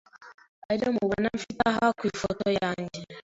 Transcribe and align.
ariyo 0.71 0.89
mubona 0.97 1.27
mfite 1.37 1.61
aha 1.69 1.85
ku 1.97 2.03
ifoto 2.11 2.45
yanjye, 2.59 2.99